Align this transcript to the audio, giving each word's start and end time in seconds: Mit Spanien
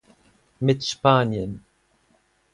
Mit 0.59 0.81
Spanien 0.83 1.61